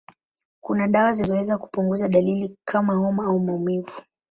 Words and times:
Kuna 0.61 0.87
dawa 0.87 1.13
zinazoweza 1.13 1.57
kupunguza 1.57 2.09
dalili 2.09 2.57
kama 2.67 2.95
homa 2.95 3.25
au 3.25 3.39
maumivu. 3.39 4.01